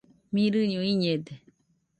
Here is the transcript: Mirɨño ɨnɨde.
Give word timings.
Mirɨño 0.33 0.79
ɨnɨde. 0.91 1.33